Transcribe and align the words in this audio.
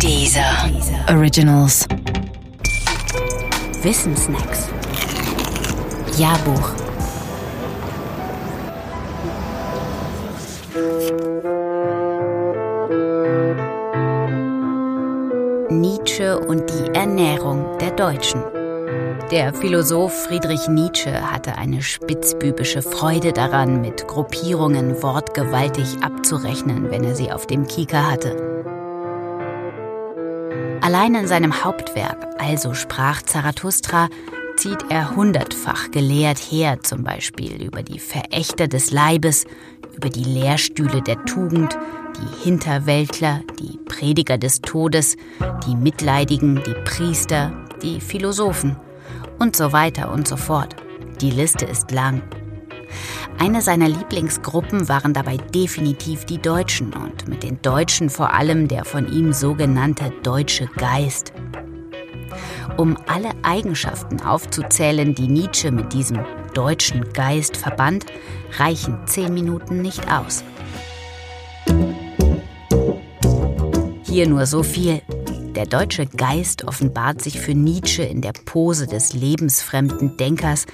Dieser 0.00 0.70
Originals. 1.08 1.86
Wissensnacks. 3.82 4.68
Jahrbuch. 6.18 6.72
Nietzsche 15.70 16.38
und 16.38 16.70
die 16.70 16.94
Ernährung 16.94 17.78
der 17.78 17.90
Deutschen. 17.92 18.42
Der 19.30 19.54
Philosoph 19.54 20.12
Friedrich 20.24 20.68
Nietzsche 20.68 21.32
hatte 21.32 21.56
eine 21.56 21.82
spitzbübische 21.82 22.82
Freude 22.82 23.32
daran, 23.32 23.80
mit 23.80 24.06
Gruppierungen 24.06 25.02
wortgewaltig 25.02 26.02
abzurechnen, 26.02 26.90
wenn 26.90 27.04
er 27.04 27.14
sie 27.14 27.32
auf 27.32 27.46
dem 27.46 27.66
Kieker 27.66 28.10
hatte. 28.10 28.54
Allein 30.84 31.14
in 31.14 31.26
seinem 31.26 31.64
Hauptwerk, 31.64 32.26
also 32.38 32.74
sprach 32.74 33.22
Zarathustra, 33.22 34.10
zieht 34.58 34.90
er 34.90 35.16
hundertfach 35.16 35.90
gelehrt 35.90 36.36
her, 36.36 36.82
zum 36.82 37.04
Beispiel 37.04 37.62
über 37.62 37.82
die 37.82 37.98
Verächter 37.98 38.68
des 38.68 38.90
Leibes, 38.90 39.46
über 39.96 40.10
die 40.10 40.24
Lehrstühle 40.24 41.00
der 41.00 41.24
Tugend, 41.24 41.78
die 42.18 42.44
Hinterwäldler, 42.44 43.40
die 43.58 43.78
Prediger 43.78 44.36
des 44.36 44.60
Todes, 44.60 45.16
die 45.66 45.74
Mitleidigen, 45.74 46.62
die 46.66 46.76
Priester, 46.84 47.50
die 47.82 47.98
Philosophen 48.02 48.76
und 49.38 49.56
so 49.56 49.72
weiter 49.72 50.12
und 50.12 50.28
so 50.28 50.36
fort. 50.36 50.76
Die 51.22 51.30
Liste 51.30 51.64
ist 51.64 51.92
lang. 51.92 52.20
Eine 53.38 53.62
seiner 53.62 53.88
Lieblingsgruppen 53.88 54.88
waren 54.88 55.12
dabei 55.12 55.36
definitiv 55.36 56.24
die 56.24 56.38
Deutschen 56.38 56.92
und 56.92 57.28
mit 57.28 57.42
den 57.42 57.60
Deutschen 57.62 58.10
vor 58.10 58.32
allem 58.32 58.68
der 58.68 58.84
von 58.84 59.12
ihm 59.12 59.32
sogenannte 59.32 60.12
deutsche 60.22 60.66
Geist. 60.76 61.32
Um 62.76 62.96
alle 63.06 63.30
Eigenschaften 63.42 64.20
aufzuzählen, 64.20 65.14
die 65.14 65.28
Nietzsche 65.28 65.70
mit 65.70 65.92
diesem 65.92 66.24
deutschen 66.54 67.12
Geist 67.12 67.56
verband, 67.56 68.06
reichen 68.58 68.98
zehn 69.06 69.32
Minuten 69.32 69.82
nicht 69.82 70.10
aus. 70.10 70.44
Hier 74.04 74.28
nur 74.28 74.46
so 74.46 74.62
viel. 74.62 75.02
Der 75.54 75.66
deutsche 75.66 76.06
Geist 76.06 76.64
offenbart 76.64 77.22
sich 77.22 77.38
für 77.38 77.54
Nietzsche 77.54 78.02
in 78.02 78.20
der 78.20 78.32
Pose 78.32 78.88
des 78.88 79.12
lebensfremden 79.12 80.16
Denkers, 80.16 80.66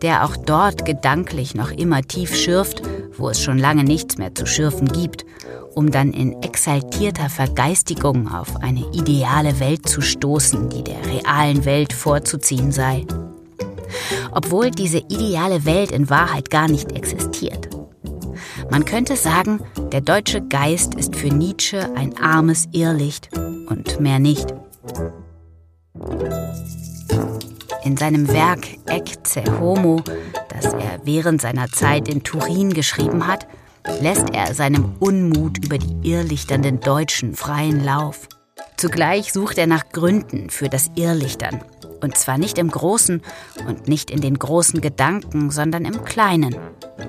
der 0.00 0.24
auch 0.24 0.36
dort 0.36 0.84
gedanklich 0.84 1.56
noch 1.56 1.72
immer 1.72 2.02
tief 2.02 2.36
schürft, 2.36 2.82
wo 3.16 3.30
es 3.30 3.42
schon 3.42 3.58
lange 3.58 3.82
nichts 3.82 4.16
mehr 4.16 4.34
zu 4.36 4.46
schürfen 4.46 4.86
gibt, 4.86 5.26
um 5.74 5.90
dann 5.90 6.12
in 6.12 6.40
exaltierter 6.40 7.28
Vergeistigung 7.28 8.32
auf 8.32 8.62
eine 8.62 8.84
ideale 8.92 9.58
Welt 9.58 9.88
zu 9.88 10.00
stoßen, 10.00 10.68
die 10.70 10.84
der 10.84 11.04
realen 11.04 11.64
Welt 11.64 11.92
vorzuziehen 11.92 12.70
sei. 12.70 13.06
Obwohl 14.30 14.70
diese 14.70 14.98
ideale 14.98 15.64
Welt 15.64 15.90
in 15.90 16.10
Wahrheit 16.10 16.48
gar 16.50 16.68
nicht 16.68 16.92
existiert. 16.92 17.68
Man 18.70 18.84
könnte 18.84 19.16
sagen, 19.16 19.60
der 19.92 20.00
deutsche 20.02 20.42
Geist 20.42 20.94
ist 20.94 21.16
für 21.16 21.28
Nietzsche 21.28 21.88
ein 21.94 22.16
armes 22.18 22.68
Irrlicht 22.72 23.30
und 23.36 24.00
mehr 24.00 24.18
nicht. 24.18 24.52
In 27.84 27.96
seinem 27.96 28.28
Werk 28.28 28.66
Ecce 28.86 29.44
Homo, 29.58 30.02
das 30.50 30.74
er 30.74 31.00
während 31.04 31.40
seiner 31.40 31.68
Zeit 31.68 32.08
in 32.08 32.22
Turin 32.22 32.74
geschrieben 32.74 33.26
hat, 33.26 33.46
lässt 34.00 34.30
er 34.34 34.54
seinem 34.54 34.94
Unmut 35.00 35.64
über 35.64 35.78
die 35.78 36.10
irrlichternden 36.10 36.80
Deutschen 36.80 37.34
freien 37.34 37.82
Lauf. 37.82 38.28
Zugleich 38.76 39.32
sucht 39.32 39.56
er 39.56 39.66
nach 39.66 39.88
Gründen 39.88 40.50
für 40.50 40.68
das 40.68 40.90
Irrlichtern. 40.96 41.62
Und 42.00 42.16
zwar 42.16 42.38
nicht 42.38 42.58
im 42.58 42.70
Großen 42.70 43.22
und 43.66 43.88
nicht 43.88 44.10
in 44.10 44.20
den 44.20 44.38
großen 44.38 44.80
Gedanken, 44.80 45.50
sondern 45.50 45.84
im 45.84 46.04
Kleinen. 46.04 46.54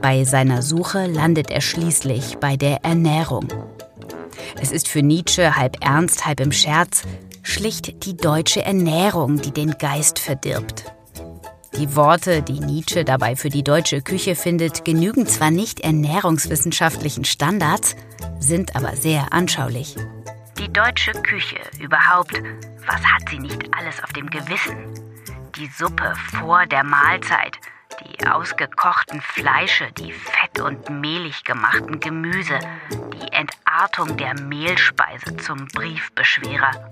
Bei 0.00 0.24
seiner 0.24 0.62
Suche 0.62 1.06
landet 1.06 1.50
er 1.50 1.60
schließlich 1.60 2.38
bei 2.38 2.56
der 2.56 2.84
Ernährung. 2.84 3.48
Es 4.60 4.70
ist 4.70 4.88
für 4.88 5.02
Nietzsche 5.02 5.56
halb 5.56 5.84
ernst, 5.84 6.26
halb 6.26 6.40
im 6.40 6.52
Scherz 6.52 7.02
schlicht 7.42 8.04
die 8.06 8.16
deutsche 8.16 8.64
Ernährung, 8.64 9.40
die 9.40 9.52
den 9.52 9.72
Geist 9.78 10.18
verdirbt. 10.18 10.84
Die 11.76 11.96
Worte, 11.96 12.40
die 12.40 12.60
Nietzsche 12.60 13.04
dabei 13.04 13.36
für 13.36 13.48
die 13.48 13.64
deutsche 13.64 14.00
Küche 14.00 14.36
findet, 14.36 14.84
genügen 14.84 15.26
zwar 15.26 15.50
nicht 15.50 15.80
ernährungswissenschaftlichen 15.80 17.24
Standards, 17.24 17.96
sind 18.38 18.76
aber 18.76 18.96
sehr 18.96 19.32
anschaulich. 19.32 19.96
Die 20.58 20.72
deutsche 20.72 21.12
Küche 21.12 21.58
überhaupt, 21.80 22.40
was 22.86 23.02
hat 23.04 23.28
sie 23.28 23.38
nicht 23.38 23.62
alles 23.76 24.02
auf 24.02 24.12
dem 24.12 24.30
Gewissen? 24.30 24.76
Die 25.56 25.68
Suppe 25.76 26.14
vor 26.38 26.64
der 26.66 26.84
Mahlzeit, 26.84 27.58
die 28.00 28.26
ausgekochten 28.26 29.20
Fleische, 29.20 29.90
die 29.92 30.12
fett 30.12 30.60
und 30.60 30.88
mehlig 30.90 31.44
gemachten 31.44 32.00
Gemüse, 32.00 32.58
die 32.90 33.32
Entartung 33.32 34.16
der 34.16 34.38
Mehlspeise 34.40 35.36
zum 35.36 35.66
Briefbeschwerer. 35.68 36.90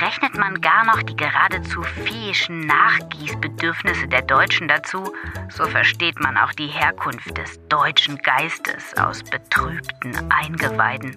Rechnet 0.00 0.36
man 0.36 0.60
gar 0.60 0.84
noch 0.84 1.02
die 1.02 1.16
geradezu 1.16 1.82
viehischen 1.82 2.66
Nachgießbedürfnisse 2.66 4.08
der 4.08 4.22
Deutschen 4.22 4.68
dazu, 4.68 5.12
so 5.48 5.64
versteht 5.64 6.20
man 6.20 6.36
auch 6.36 6.52
die 6.52 6.68
Herkunft 6.68 7.36
des 7.36 7.58
deutschen 7.68 8.18
Geistes 8.18 8.96
aus 8.96 9.22
betrübten 9.22 10.30
Eingeweiden. 10.30 11.14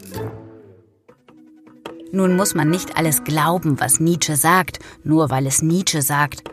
Nun 2.13 2.35
muss 2.35 2.56
man 2.56 2.69
nicht 2.69 2.97
alles 2.97 3.24
glauben, 3.24 3.80
was 3.80 4.00
Nietzsche 4.00 4.35
sagt, 4.35 4.80
nur 5.03 5.30
weil 5.30 5.47
es 5.47 5.62
Nietzsche 5.62 6.01
sagt. 6.01 6.50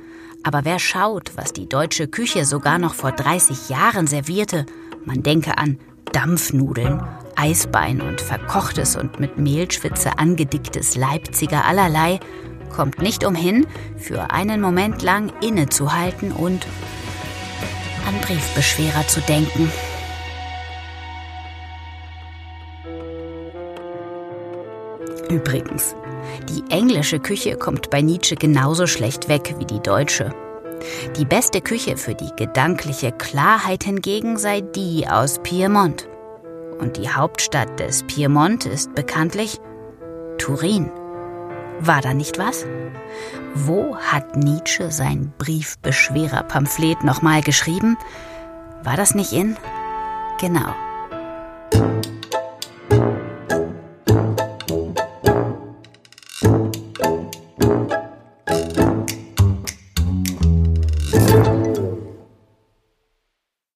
Aber 0.48 0.64
wer 0.64 0.78
schaut, 0.78 1.32
was 1.36 1.52
die 1.52 1.68
deutsche 1.68 2.08
Küche 2.08 2.46
sogar 2.46 2.78
noch 2.78 2.94
vor 2.94 3.12
30 3.12 3.68
Jahren 3.68 4.06
servierte, 4.06 4.64
man 5.04 5.22
denke 5.22 5.58
an 5.58 5.78
Dampfnudeln, 6.14 7.02
Eisbein 7.36 8.00
und 8.00 8.22
verkochtes 8.22 8.96
und 8.96 9.20
mit 9.20 9.36
Mehlschwitze 9.36 10.18
angedicktes 10.18 10.96
Leipziger 10.96 11.66
allerlei, 11.66 12.18
kommt 12.74 13.02
nicht 13.02 13.26
umhin, 13.26 13.66
für 13.98 14.30
einen 14.30 14.62
Moment 14.62 15.02
lang 15.02 15.30
innezuhalten 15.42 16.32
und 16.32 16.66
an 18.06 18.18
Briefbeschwerer 18.22 19.06
zu 19.06 19.20
denken. 19.20 19.70
Übrigens, 25.30 25.94
die 26.48 26.64
englische 26.70 27.18
Küche 27.18 27.56
kommt 27.56 27.90
bei 27.90 28.00
Nietzsche 28.00 28.36
genauso 28.36 28.86
schlecht 28.86 29.28
weg 29.28 29.54
wie 29.58 29.66
die 29.66 29.80
deutsche. 29.80 30.34
Die 31.16 31.24
beste 31.24 31.60
Küche 31.60 31.96
für 31.96 32.14
die 32.14 32.30
gedankliche 32.36 33.12
Klarheit 33.12 33.84
hingegen 33.84 34.36
sei 34.36 34.60
die 34.60 35.06
aus 35.08 35.40
Piemont. 35.42 36.08
Und 36.78 36.96
die 36.96 37.10
Hauptstadt 37.10 37.80
des 37.80 38.04
Piemont 38.04 38.64
ist 38.64 38.94
bekanntlich 38.94 39.58
Turin. 40.38 40.90
War 41.80 42.00
da 42.00 42.14
nicht 42.14 42.38
was? 42.38 42.64
Wo 43.54 43.96
hat 43.96 44.36
Nietzsche 44.36 44.90
sein 44.90 45.32
Briefbeschwerer-Pamphlet 45.38 47.04
nochmal 47.04 47.42
geschrieben? 47.42 47.96
War 48.84 48.96
das 48.96 49.14
nicht 49.14 49.32
in? 49.32 49.56
Genau. 50.40 50.74